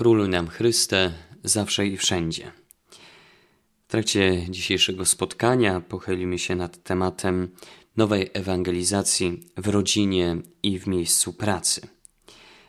[0.00, 1.12] Królu nam Chryste,
[1.44, 2.52] zawsze i wszędzie.
[3.88, 7.48] W trakcie dzisiejszego spotkania pochylimy się nad tematem
[7.96, 11.80] nowej ewangelizacji w rodzinie i w miejscu pracy.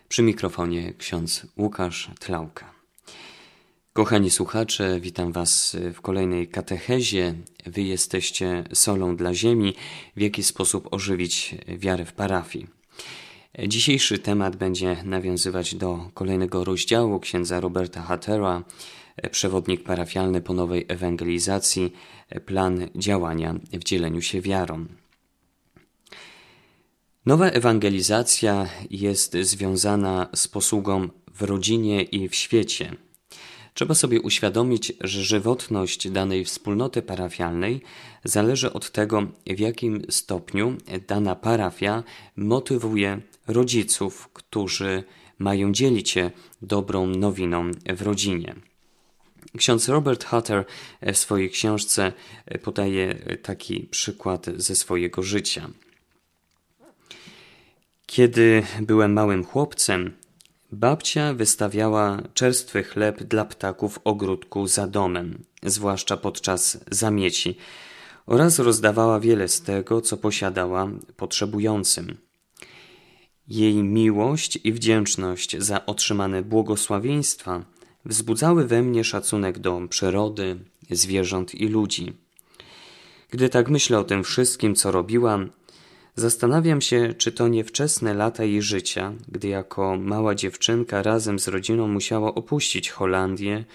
[0.10, 2.74] Przy mikrofonie ksiądz Łukasz Tlauka.
[3.94, 7.34] Kochani słuchacze, witam Was w kolejnej katechezie.
[7.66, 9.74] Wy jesteście solą dla ziemi,
[10.16, 12.68] w jaki sposób ożywić wiarę w parafii.
[13.60, 18.64] Dzisiejszy temat będzie nawiązywać do kolejnego rozdziału księdza Roberta Hattera,
[19.32, 21.94] przewodnik parafialny po nowej ewangelizacji,
[22.46, 24.86] plan działania w dzieleniu się wiarą.
[27.26, 32.96] Nowa ewangelizacja jest związana z posługą w rodzinie i w świecie.
[33.74, 37.82] Trzeba sobie uświadomić, że żywotność danej wspólnoty parafialnej
[38.24, 42.04] zależy od tego, w jakim stopniu dana parafia
[42.36, 45.04] motywuje rodziców, którzy
[45.40, 48.56] mają dzielić się dobrą nowiną w rodzinie.
[49.58, 50.66] Ksiądz Robert Hutter
[51.14, 52.14] w swojej książce
[52.64, 55.70] podaje taki przykład ze swojego życia.
[58.06, 60.14] Kiedy byłem małym chłopcem,
[60.72, 67.58] babcia wystawiała czerstwy chleb dla ptaków ogródku za domem, zwłaszcza podczas zamieci,
[68.26, 72.18] oraz rozdawała wiele z tego, co posiadała potrzebującym.
[73.52, 77.66] Jej miłość i wdzięczność za otrzymane błogosławieństwa
[78.06, 82.14] wzbudzały we mnie szacunek do przyrody, zwierząt i ludzi.
[83.30, 85.50] Gdy tak myślę o tym wszystkim, co robiłam,
[86.16, 91.48] zastanawiam się, czy to nie wczesne lata jej życia, gdy jako mała dziewczynka razem z
[91.48, 93.66] rodziną musiała opuścić Holandię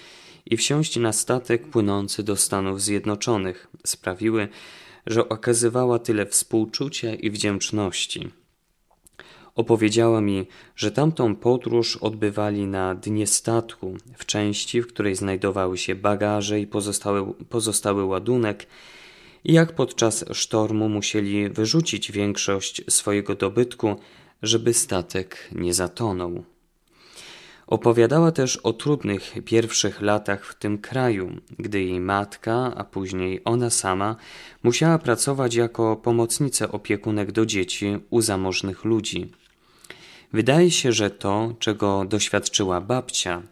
[0.47, 4.49] i wsiąść na statek płynący do Stanów Zjednoczonych, sprawiły,
[5.07, 8.31] że okazywała tyle współczucia i wdzięczności.
[9.57, 15.95] Opowiedziała mi, że tamtą podróż odbywali na dnie statku, w części, w której znajdowały się
[15.95, 18.67] bagaże i pozostały, pozostały ładunek,
[19.45, 23.97] i jak podczas sztormu musieli wyrzucić większość swojego dobytku,
[24.43, 26.45] żeby statek nie zatonął.
[27.67, 33.71] Opowiadała też o trudnych pierwszych latach w tym kraju, gdy jej matka, a później ona
[33.71, 34.17] sama,
[34.63, 39.33] musiała pracować jako pomocnica opiekunek do dzieci u zamożnych ludzi.
[40.33, 43.43] Wydaje się, że to, czego doświadczyła babcia,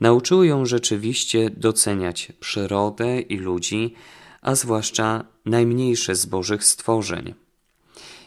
[0.00, 3.94] nauczyło ją rzeczywiście doceniać przyrodę i ludzi,
[4.42, 7.34] a zwłaszcza najmniejsze z bożych stworzeń.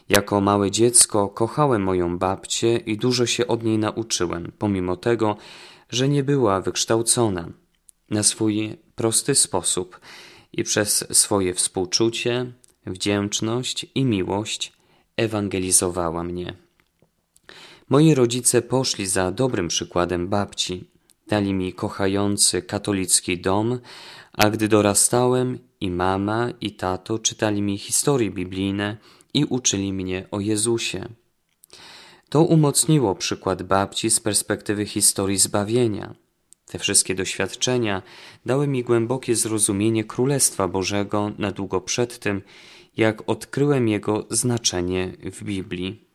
[0.09, 5.37] Jako małe dziecko kochałem moją babcię i dużo się od niej nauczyłem, pomimo tego,
[5.89, 7.49] że nie była wykształcona.
[8.09, 9.99] Na swój prosty sposób
[10.53, 12.51] i przez swoje współczucie,
[12.85, 14.73] wdzięczność i miłość
[15.17, 16.62] ewangelizowała mnie.
[17.93, 20.83] Moi rodzice poszli za dobrym przykładem babci.
[21.27, 23.79] Dali mi kochający katolicki dom,
[24.33, 28.97] a gdy dorastałem, i mama, i tato czytali mi historie biblijne
[29.33, 31.09] i uczyli mnie o Jezusie.
[32.29, 36.15] To umocniło przykład babci z perspektywy historii zbawienia.
[36.65, 38.01] Te wszystkie doświadczenia
[38.45, 42.41] dały mi głębokie zrozumienie Królestwa Bożego na długo przed tym,
[42.97, 46.12] jak odkryłem jego znaczenie w Biblii.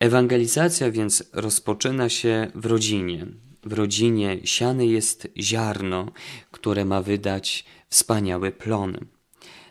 [0.00, 3.26] Ewangelizacja więc rozpoczyna się w rodzinie.
[3.62, 6.12] W rodzinie siane jest ziarno,
[6.50, 8.96] które ma wydać wspaniały plon.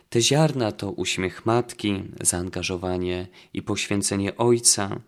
[0.08, 5.00] Te ziarna to uśmiech matki, zaangażowanie i poświęcenie ojca,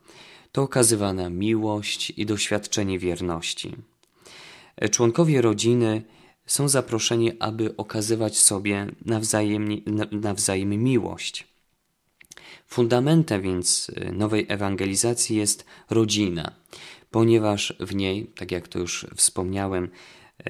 [0.52, 3.76] to okazywana miłość i doświadczenie wierności.
[4.90, 6.02] Członkowie rodziny
[6.46, 9.68] są zaproszeni, aby okazywać sobie nawzajem,
[10.10, 11.46] nawzajem miłość.
[12.68, 16.52] Fundamentem więc y, nowej ewangelizacji jest rodzina,
[17.10, 19.88] ponieważ w niej, tak jak to już wspomniałem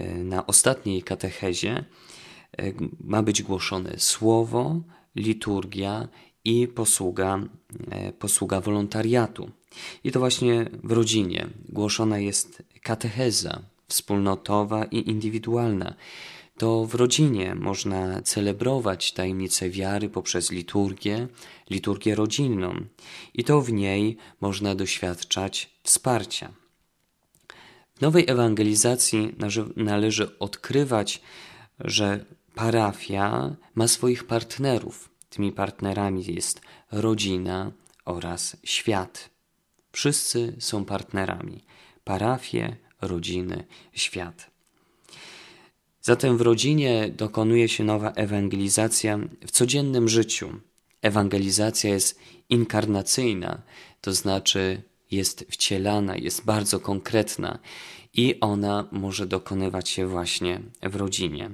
[0.01, 1.84] y, na ostatniej katechezie,
[2.61, 4.81] y, ma być głoszone słowo,
[5.17, 6.09] liturgia
[6.45, 7.41] i posługa,
[8.19, 9.50] posługa wolontariatu.
[10.05, 15.94] I to właśnie w rodzinie głoszona jest katecheza wspólnotowa i indywidualna
[16.58, 21.28] to w rodzinie można celebrować tajemnicę wiary poprzez liturgię,
[21.70, 22.84] liturgię rodzinną,
[23.34, 26.52] i to w niej można doświadczać wsparcia.
[27.94, 29.34] W nowej ewangelizacji
[29.76, 31.22] należy odkrywać,
[31.81, 32.25] że
[32.55, 35.11] parafia ma swoich partnerów.
[35.31, 36.61] Tymi partnerami jest
[36.93, 37.72] rodzina
[38.04, 39.31] oraz świat.
[39.93, 41.64] Wszyscy są partnerami.
[42.04, 44.57] Parafie, rodziny, świat.
[46.08, 50.49] Zatem w rodzinie dokonuje się nowa ewangelizacja w codziennym życiu.
[51.02, 53.62] Ewangelizacja jest inkarnacyjna,
[54.00, 57.58] to znaczy jest wcielana, jest bardzo konkretna
[58.14, 61.50] i ona może dokonywać się właśnie w rodzinie.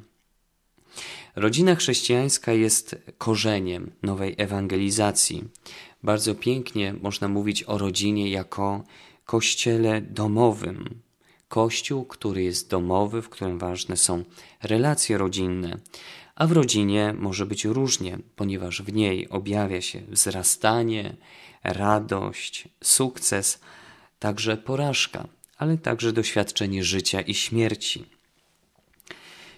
[1.37, 5.45] Rodzina chrześcijańska jest korzeniem nowej ewangelizacji.
[6.03, 8.85] Bardzo pięknie można mówić o rodzinie jako
[9.25, 11.05] kościele domowym.
[11.55, 14.25] Kościół, który jest domowy, w którym ważne są
[14.63, 15.79] relacje rodzinne,
[16.35, 21.17] a w rodzinie może być różnie, ponieważ w niej objawia się wzrastanie,
[21.65, 23.61] radość, sukces,
[24.19, 25.29] także porażka,
[25.59, 28.05] ale także doświadczenie życia i śmierci.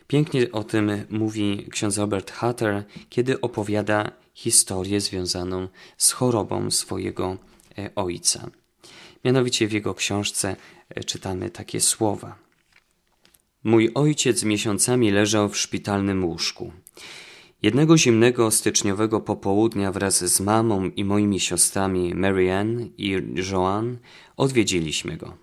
[0.06, 7.36] Pięknie o tym mówi ksiądz Robert Hutter, kiedy opowiada historię związaną z chorobą swojego
[7.78, 8.50] e, ojca.
[9.24, 10.56] Mianowicie w jego książce
[11.06, 12.38] czytamy takie słowa.
[13.64, 16.72] Mój ojciec miesiącami leżał w szpitalnym łóżku.
[17.62, 23.98] Jednego zimnego styczniowego popołudnia wraz z mamą i moimi siostrami Marianne i Joanne
[24.36, 25.36] odwiedziliśmy go.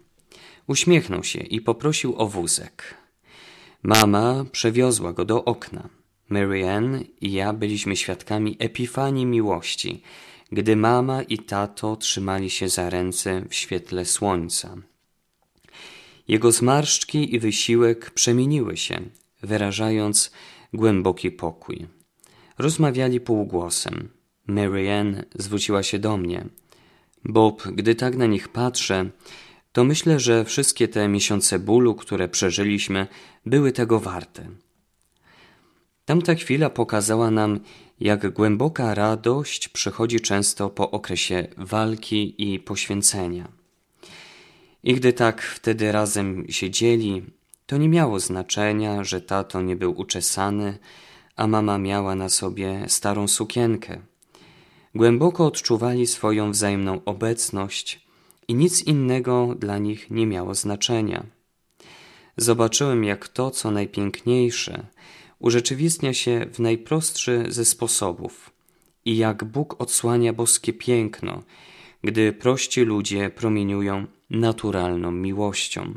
[0.68, 2.98] Uśmiechnął się i poprosił o wózek.
[3.84, 5.90] Mama przewiozła go do okna.
[6.30, 10.01] Marianne i ja byliśmy świadkami epifanii miłości,
[10.51, 14.78] gdy mama i tato trzymali się za ręce w świetle słońca.
[16.27, 19.01] Jego zmarszczki i wysiłek przemieniły się,
[19.41, 20.31] wyrażając
[20.73, 21.87] głęboki pokój.
[22.57, 24.09] Rozmawiali półgłosem.
[24.47, 26.45] Marianne zwróciła się do mnie.
[27.25, 29.09] Bob, gdy tak na nich patrzę,
[29.71, 33.07] to myślę, że wszystkie te miesiące bólu, które przeżyliśmy,
[33.45, 34.49] były tego warte.
[36.05, 37.59] Tamta chwila pokazała nam,
[37.99, 43.62] jak głęboka radość przychodzi często po okresie walki i poświęcenia.
[44.83, 47.24] I gdy tak wtedy razem siedzieli,
[47.65, 50.77] to nie miało znaczenia, że tato nie był uczesany,
[51.35, 54.01] a mama miała na sobie starą sukienkę.
[54.95, 58.07] Głęboko odczuwali swoją wzajemną obecność
[58.47, 61.25] i nic innego dla nich nie miało znaczenia.
[62.38, 64.85] Zobaczyłem, jak to, co najpiękniejsze,
[65.39, 68.53] urzeczywistnia się w najprostszy ze sposobów
[69.06, 71.44] i jak Bóg odsłania boskie piękno,
[72.03, 75.94] gdy prości ludzie promieniują naturalną miłością.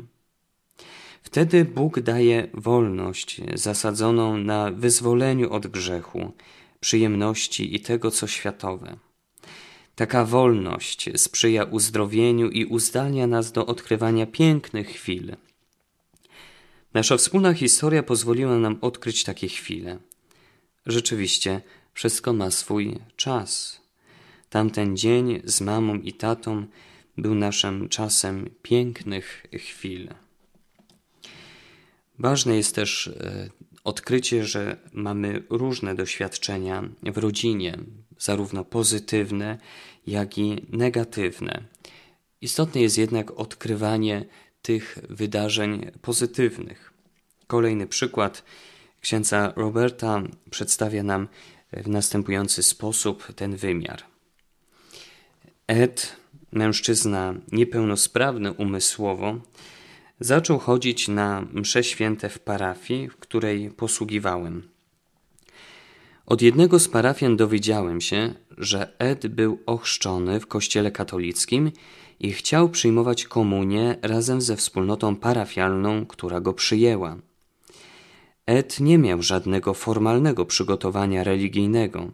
[1.23, 6.31] Wtedy Bóg daje wolność zasadzoną na wyzwoleniu od grzechu,
[6.79, 8.97] przyjemności i tego, co światowe.
[9.95, 15.35] Taka wolność sprzyja uzdrowieniu i uzdalnia nas do odkrywania pięknych chwil.
[16.93, 19.97] Nasza wspólna historia pozwoliła nam odkryć takie chwile.
[20.85, 21.61] Rzeczywiście,
[21.93, 23.81] wszystko ma swój czas.
[24.49, 26.65] Tamten dzień z mamą i tatą
[27.17, 30.09] był naszym czasem pięknych chwil.
[32.19, 33.49] Ważne jest też e,
[33.83, 37.77] odkrycie, że mamy różne doświadczenia w rodzinie,
[38.19, 39.57] zarówno pozytywne,
[40.07, 41.63] jak i negatywne.
[42.41, 44.25] Istotne jest jednak odkrywanie
[44.61, 46.93] tych wydarzeń pozytywnych.
[47.47, 48.43] Kolejny przykład
[49.01, 51.27] księdza Roberta przedstawia nam
[51.73, 54.03] w następujący sposób ten wymiar.
[55.67, 56.15] Ed,
[56.51, 59.35] mężczyzna niepełnosprawny umysłowo,
[60.19, 64.63] zaczął chodzić na msze święte w parafii, w której posługiwałem.
[66.25, 71.71] Od jednego z parafian dowiedziałem się, że Ed był ochrzczony w kościele katolickim
[72.19, 77.17] i chciał przyjmować komunię razem ze wspólnotą parafialną, która go przyjęła.
[78.45, 82.11] Ed nie miał żadnego formalnego przygotowania religijnego,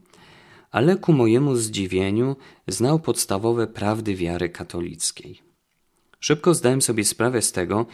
[0.73, 2.35] ale ku mojemu zdziwieniu
[2.67, 5.41] znał podstawowe prawdy wiary katolickiej.
[6.19, 7.85] Szybko zdałem sobie sprawę z tego,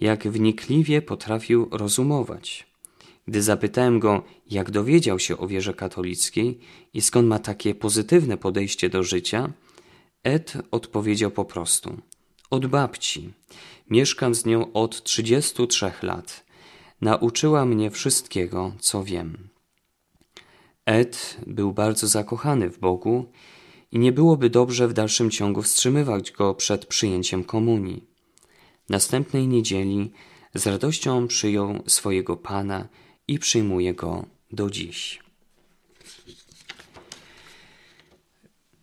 [0.00, 2.66] jak wnikliwie potrafił rozumować.
[3.26, 6.58] Gdy zapytałem go, jak dowiedział się o wierze katolickiej
[6.94, 9.52] i skąd ma takie pozytywne podejście do życia,
[10.24, 11.96] Ed odpowiedział po prostu:
[12.50, 13.32] Od babci.
[13.90, 16.44] Mieszkam z nią od 33 lat.
[17.00, 19.50] Nauczyła mnie wszystkiego, co wiem.
[20.86, 23.32] Ed był bardzo zakochany w Bogu
[23.92, 28.04] i nie byłoby dobrze w dalszym ciągu wstrzymywać go przed przyjęciem komunii.
[28.88, 30.10] Następnej niedzieli
[30.54, 32.88] z radością przyjął swojego Pana
[33.28, 35.20] i przyjmuje go do dziś.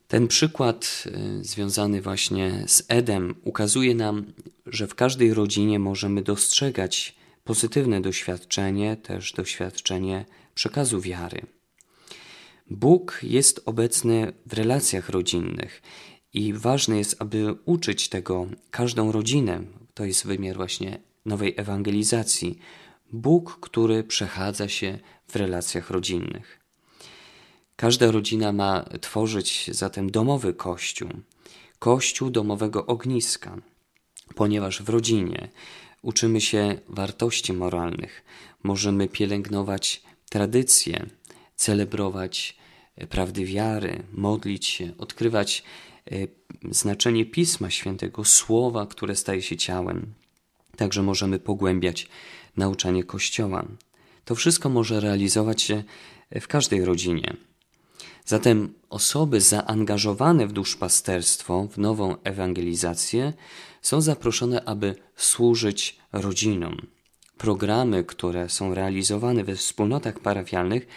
[0.07, 1.03] Ten przykład
[1.39, 4.33] y, związany właśnie z Edem ukazuje nam,
[4.65, 10.25] że w każdej rodzinie możemy dostrzegać pozytywne doświadczenie, też doświadczenie
[10.55, 11.56] przekazu wiary.
[12.69, 15.81] Bóg jest obecny w relacjach rodzinnych
[16.33, 19.61] i ważne jest, aby uczyć tego każdą rodzinę.
[19.93, 22.59] To jest wymiar właśnie nowej ewangelizacji.
[23.13, 26.59] Bóg, który przechadza się w relacjach rodzinnych.
[27.75, 31.09] Każda rodzina ma tworzyć zatem domowy kościół,
[31.79, 33.57] kościół domowego ogniska,
[34.35, 35.49] ponieważ w rodzinie
[36.01, 38.23] uczymy się wartości moralnych,
[38.63, 41.05] możemy pielęgnować tradycje,
[41.57, 42.57] celebrować
[42.95, 45.63] e, prawdy wiary, modlić się, odkrywać
[46.11, 46.27] e,
[46.71, 50.13] znaczenie Pisma Świętego, słowa, które staje się ciałem.
[50.75, 52.07] Także możemy pogłębiać
[52.57, 53.65] nauczanie Kościoła.
[54.25, 55.83] To wszystko może realizować się
[56.41, 57.37] w każdej rodzinie.
[58.25, 63.33] Zatem osoby zaangażowane w duszpasterstwo, w nową ewangelizację,
[63.81, 66.77] są zaproszone, aby służyć rodzinom.
[67.37, 70.87] Programy, które są realizowane we wspólnotach parafialnych,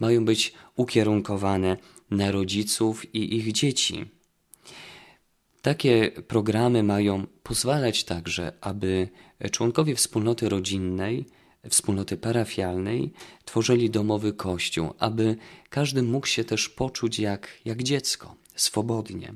[0.00, 1.76] mają być ukierunkowane
[2.10, 4.04] na rodziców i ich dzieci.
[5.62, 9.08] Takie programy mają pozwalać także, aby
[9.50, 11.26] członkowie wspólnoty rodzinnej,
[11.68, 13.12] wspólnoty parafialnej
[13.44, 15.36] tworzyli domowy kościół, aby
[15.70, 19.34] każdy mógł się też poczuć jak, jak dziecko, swobodnie.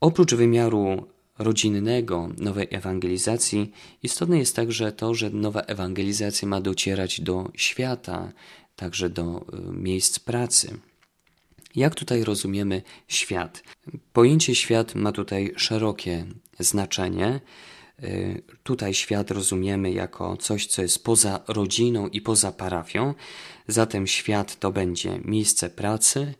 [0.00, 1.06] Oprócz wymiaru
[1.38, 8.32] rodzinnego nowej ewangelizacji, istotne jest także to, że nowa ewangelizacja ma docierać do świata,
[8.76, 10.78] także do y, miejsc pracy.
[11.74, 13.62] Jak tutaj rozumiemy świat?
[14.12, 16.26] Pojęcie świat ma tutaj szerokie
[16.58, 17.40] znaczenie.
[18.02, 23.14] Y, tutaj świat rozumiemy jako coś, co jest poza rodziną i poza parafią.
[23.68, 26.34] Zatem świat to będzie miejsce pracy,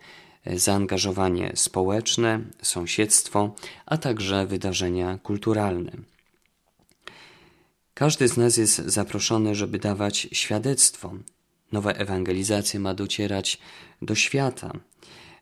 [0.46, 3.54] zaangażowanie społeczne, sąsiedztwo,
[3.86, 5.92] a także wydarzenia kulturalne.
[7.94, 11.12] Każdy z nas jest zaproszony, żeby dawać świadectwo.
[11.74, 13.58] Nowa ewangelizacja ma docierać
[14.02, 14.72] do świata,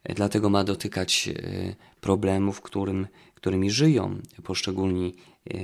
[0.05, 5.59] dlatego ma dotykać e, problemów, którym, którymi żyją poszczególni e,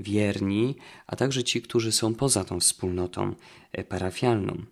[0.00, 0.76] wierni,
[1.06, 3.34] a także ci, którzy są poza tą wspólnotą
[3.72, 4.62] e, parafialną.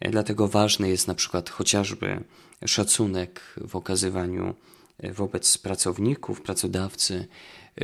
[0.00, 2.24] Dlatego ważny jest na przykład chociażby
[2.66, 4.54] szacunek w okazywaniu
[5.14, 7.28] wobec pracowników, pracodawcy.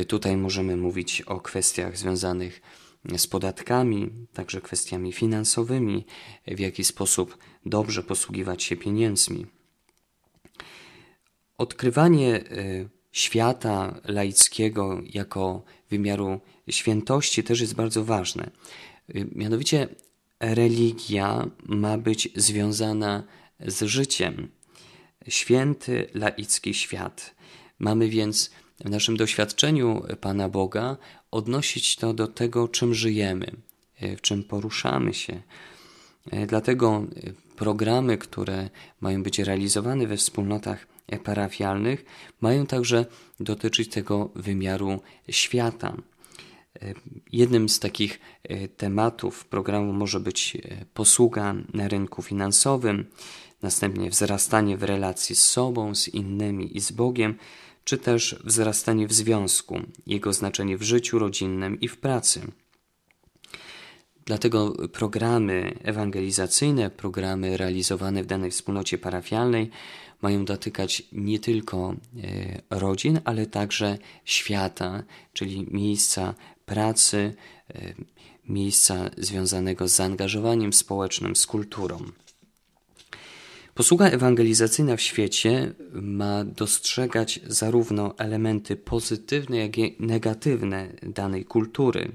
[0.09, 2.84] Tutaj możemy mówić o kwestiach związanych z
[3.27, 6.05] podatkami, także kwestiami finansowymi,
[6.47, 9.47] w jaki sposób dobrze posługiwać się pieniędzmi.
[11.59, 12.45] Odkrywanie e,
[13.13, 18.51] świata laickiego jako wymiaru świętości też jest bardzo ważne.
[19.33, 19.89] Mianowicie
[20.41, 23.25] religia ma być związana
[23.61, 24.49] z życiem.
[25.29, 27.35] Święty, laicki świat.
[27.79, 28.51] Mamy więc
[28.85, 30.97] w naszym doświadczeniu Pana Boga
[31.35, 33.47] odnosić to do tego, czym żyjemy,
[34.17, 35.43] w czym poruszamy się.
[36.47, 37.05] Dlatego
[37.57, 40.87] programy, które mają być realizowane we wspólnotach
[41.25, 42.05] parafialnych,
[42.41, 43.07] mają także
[43.41, 45.97] dotyczyć tego wymiaru świata.
[47.33, 53.07] Jednym z takich e, tematów programu może być e, posługa na rynku finansowym,
[53.63, 57.35] następnie wzrastanie w relacji z sobą, z innymi i z Bogiem,
[57.85, 62.41] czy też wzrastanie w związku, jego znaczenie w życiu rodzinnym i w pracy.
[64.27, 69.71] Dlatego programy ewangelizacyjne, programy realizowane w danej wspólnocie parafialnej
[70.23, 71.95] mają dotykać nie tylko
[72.71, 76.35] e, rodzin, ale także świata, czyli miejsca
[76.67, 77.35] pracy,
[77.75, 77.95] e,
[78.49, 81.99] miejsca związanego z zaangażowaniem społecznym, z kulturą.
[83.75, 92.13] Posługa ewangelizacyjna w świecie ma dostrzegać zarówno elementy pozytywne, jak i negatywne danej kultury.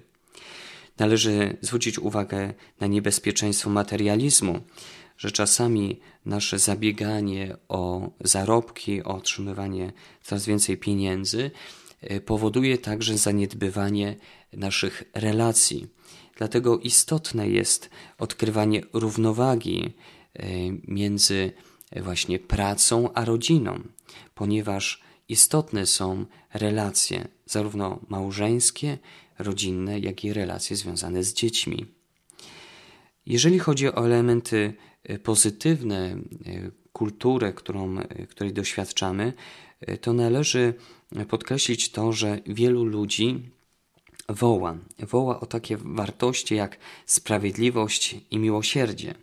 [1.00, 4.60] Należy zwrócić uwagę na niebezpieczeństwo materializmu,
[5.18, 11.52] że czasami nasze zabieganie o zarobki, o otrzymywanie coraz więcej pieniędzy
[12.02, 14.16] e, powoduje także zaniedbywanie
[14.54, 15.88] naszych relacji.
[16.38, 19.94] Dlatego istotne jest odkrywanie równowagi
[20.88, 21.52] między
[21.96, 23.80] właśnie pracą a rodziną,
[24.36, 28.98] ponieważ istotne są relacje, zarówno małżeńskie,
[29.40, 31.86] rodzinne, jak i relacje związane z dziećmi.
[33.26, 36.18] Jeżeli chodzi o elementy e, pozytywne, e,
[36.94, 37.96] kulturę, którą,
[38.30, 39.34] której doświadczamy,
[40.02, 40.74] to należy
[41.30, 43.50] podkreślić to, że wielu ludzi
[44.30, 44.78] woła.
[45.00, 49.16] Woła o takie wartości jak sprawiedliwość i miłosierdzie.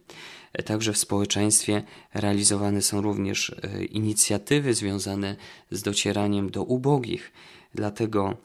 [0.65, 1.83] Także w społeczeństwie
[2.15, 5.37] realizowane są również e, inicjatywy związane
[5.71, 7.33] z docieraniem do ubogich.
[7.75, 8.37] Dlatego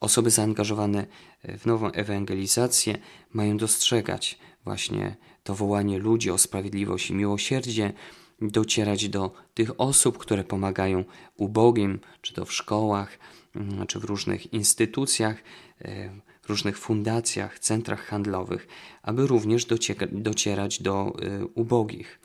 [0.00, 1.06] osoby zaangażowane
[1.44, 2.98] w nową ewangelizację
[3.32, 7.92] mają dostrzegać właśnie to wołanie ludzi o sprawiedliwość i miłosierdzie,
[8.40, 11.04] docierać do tych osób, które pomagają
[11.36, 13.18] ubogim, czy to w szkołach,
[13.56, 15.36] mm, czy w różnych instytucjach,
[15.82, 16.10] e,
[16.50, 18.68] różnych fundacjach, centrach handlowych,
[19.02, 19.66] aby również
[20.12, 22.20] docierać do e, ubogich.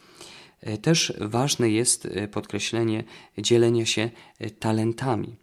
[0.82, 3.03] Też ważne jest podkreślenie
[3.38, 4.10] dzielenia się
[4.60, 5.36] talentami.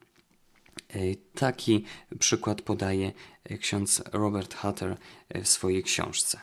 [1.35, 1.85] Taki
[2.19, 3.12] przykład podaje
[3.61, 4.97] ksiądz Robert Hutter
[5.43, 6.41] w swojej książce.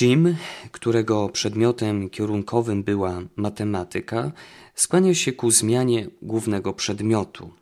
[0.00, 0.36] Jim,
[0.72, 4.32] którego przedmiotem kierunkowym była matematyka,
[4.74, 7.59] skłaniał się ku zmianie głównego przedmiotu.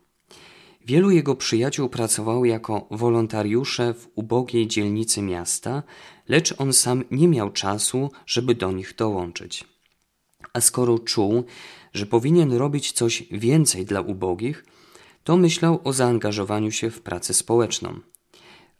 [0.89, 5.83] Wielu jego przyjaciół pracowało jako wolontariusze w ubogiej dzielnicy miasta,
[6.27, 9.65] lecz on sam nie miał czasu, żeby do nich dołączyć.
[10.53, 11.43] A skoro czuł,
[11.93, 14.65] że powinien robić coś więcej dla ubogich,
[15.23, 17.99] to myślał o zaangażowaniu się w pracę społeczną.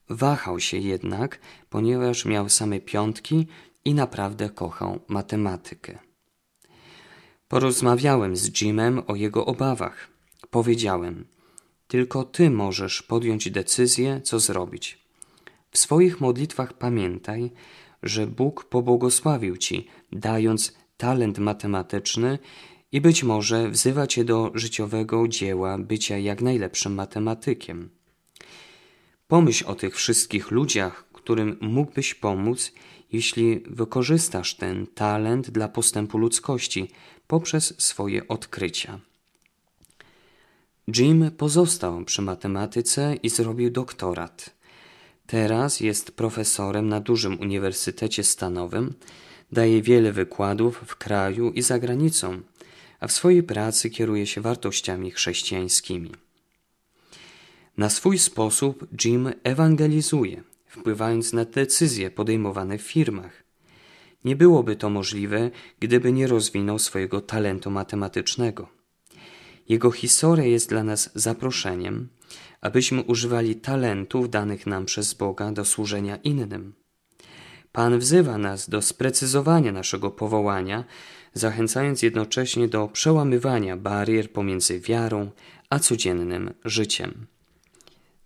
[0.09, 1.39] Wahał się jednak,
[1.69, 3.47] ponieważ miał same piątki
[3.85, 5.99] i naprawdę kochał matematykę.
[7.47, 10.07] Porozmawiałem z Jimem o jego obawach.
[10.49, 11.38] Powiedziałem:
[11.89, 14.99] Tylko ty możesz podjąć decyzję, co zrobić.
[15.71, 17.51] W swoich modlitwach pamiętaj,
[18.03, 22.39] że Bóg pobłogosławił ci, dając talent matematyczny
[22.91, 27.89] i być może wzywa cię do życiowego dzieła bycia jak najlepszym matematykiem.
[29.27, 32.71] Pomyśl o tych wszystkich ludziach, którym mógłbyś pomóc,
[33.11, 36.91] jeśli wykorzystasz ten talent dla postępu ludzkości
[37.27, 39.08] poprzez swoje odkrycia.
[40.97, 44.55] Jim pozostał przy matematyce i zrobił doktorat.
[45.27, 48.93] Teraz jest profesorem na dużym uniwersytecie stanowym,
[49.51, 52.41] daje wiele wykładów w kraju i za granicą,
[52.99, 56.11] a w swojej pracy kieruje się wartościami chrześcijańskimi.
[57.77, 63.43] Na swój sposób Jim ewangelizuje, wpływając na decyzje podejmowane w firmach.
[64.25, 68.78] Nie byłoby to możliwe, gdyby nie rozwinął swojego talentu matematycznego.
[69.69, 72.09] Jego historia jest dla nas zaproszeniem,
[72.61, 76.73] abyśmy używali talentów danych nam przez Boga do służenia innym.
[77.71, 80.83] Pan wzywa nas do sprecyzowania naszego powołania,
[81.33, 85.31] zachęcając jednocześnie do przełamywania barier pomiędzy wiarą
[85.69, 87.25] a codziennym życiem.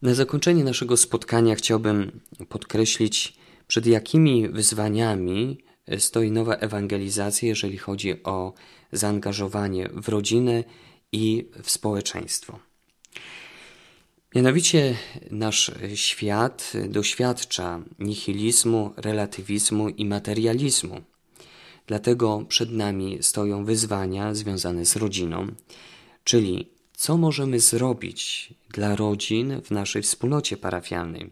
[0.02, 2.20] Na zakończenie naszego spotkania chciałbym
[2.50, 5.58] podkreślić, przed jakimi wyzwaniami
[5.98, 8.54] stoi nowa ewangelizacja, jeżeli chodzi o
[8.92, 10.64] zaangażowanie w rodzinę
[11.14, 12.60] i w społeczeństwo.
[14.36, 14.96] Mianowicie
[15.32, 21.02] nasz świat doświadcza nihilizmu, relatywizmu i materializmu.
[21.88, 25.48] Dlatego przed nami stoją wyzwania związane z rodziną,
[26.24, 31.30] czyli co możemy zrobić dla rodzin w naszej wspólnocie parafialnej?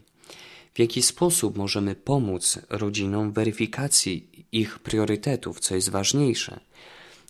[0.74, 6.60] W jaki sposób możemy pomóc rodzinom w weryfikacji ich priorytetów, co jest ważniejsze?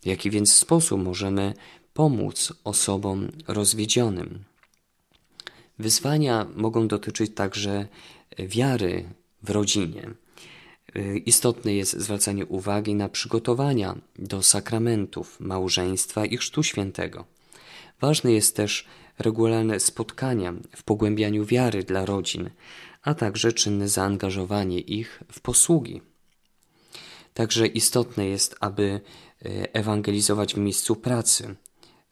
[0.02, 1.54] W jaki więc sposób możemy
[2.02, 4.44] pomóc osobom rozwiedzionym?
[5.80, 7.88] Wyzwania mogą dotyczyć także
[8.40, 9.04] wiary
[9.44, 10.12] w rodzinie.
[11.26, 17.26] Istotne jest zwracanie uwagi na przygotowania do sakramentów małżeństwa i chrztu świętego.
[18.00, 18.86] Ważne jest też
[19.20, 22.50] regularne spotkania w pogłębianiu wiary dla rodzin,
[23.02, 26.02] a także czynne zaangażowanie ich w posługi.
[27.34, 29.02] Także istotne jest, aby
[29.46, 31.56] e, ewangelizować w miejscu pracy,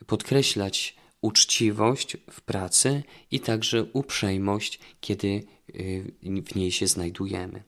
[0.06, 7.64] podkreślać uczciwość w pracy i także uprzejmość, kiedy e, w niej się znajdujemy.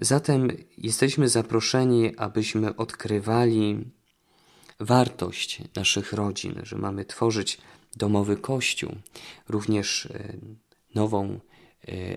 [0.00, 0.48] Zatem
[0.78, 3.84] jesteśmy zaproszeni, abyśmy odkrywali
[4.80, 7.58] wartość naszych rodzin, że mamy tworzyć
[7.96, 8.96] domowy kościół.
[9.48, 10.36] Również e,
[10.94, 11.38] nową e,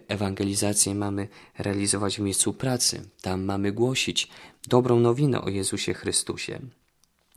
[0.08, 3.10] ewangelizację mamy realizować w miejscu pracy.
[3.22, 4.28] Tam mamy głosić
[4.68, 6.60] dobrą nowinę o Jezusie Chrystusie.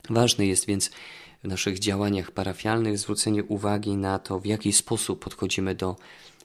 [0.09, 0.91] Ważne jest więc
[1.43, 5.95] w naszych działaniach parafialnych zwrócenie uwagi na to, w jaki sposób podchodzimy do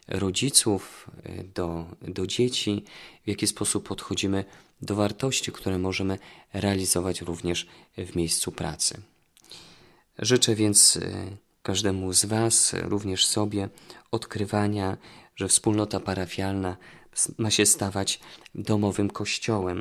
[0.09, 2.85] rodziców, e, do, do dzieci,
[3.25, 4.45] w jaki sposób podchodzimy
[4.83, 6.19] do wartości, które możemy
[6.53, 7.67] realizować również
[7.99, 9.03] w miejscu pracy.
[10.19, 13.69] Życzę więc e, każdemu z Was, również sobie,
[14.11, 14.97] odkrywania,
[15.37, 16.77] że wspólnota parafialna
[17.39, 18.21] ma się stawać
[18.55, 19.79] domowym kościołem,